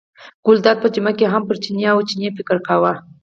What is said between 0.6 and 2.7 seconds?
په جمعه کې هم پر چیني او چڼي فکر